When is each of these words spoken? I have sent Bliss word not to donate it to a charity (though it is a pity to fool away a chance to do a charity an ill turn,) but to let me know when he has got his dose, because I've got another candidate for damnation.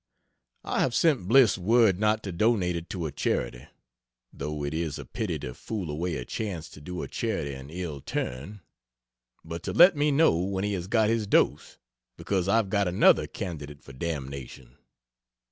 I 0.63 0.79
have 0.79 0.95
sent 0.95 1.27
Bliss 1.27 1.59
word 1.59 1.99
not 1.99 2.23
to 2.23 2.31
donate 2.31 2.75
it 2.75 2.89
to 2.89 3.05
a 3.05 3.11
charity 3.11 3.67
(though 4.33 4.63
it 4.65 4.73
is 4.73 4.97
a 4.97 5.05
pity 5.05 5.37
to 5.37 5.53
fool 5.53 5.91
away 5.91 6.15
a 6.15 6.25
chance 6.25 6.69
to 6.69 6.81
do 6.81 7.03
a 7.03 7.07
charity 7.07 7.53
an 7.53 7.69
ill 7.69 8.01
turn,) 8.01 8.61
but 9.45 9.61
to 9.61 9.73
let 9.73 9.95
me 9.95 10.09
know 10.09 10.35
when 10.39 10.63
he 10.63 10.73
has 10.73 10.87
got 10.87 11.09
his 11.09 11.27
dose, 11.27 11.77
because 12.17 12.47
I've 12.49 12.71
got 12.71 12.87
another 12.87 13.27
candidate 13.27 13.83
for 13.83 13.93
damnation. 13.93 14.75